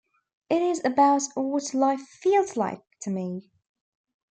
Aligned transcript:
It 0.49 0.63
is 0.63 0.83
about 0.83 1.21
what 1.35 1.75
life 1.75 1.99
"feels" 1.99 2.57
like 2.57 2.81
to 3.01 3.11
me. 3.11 3.51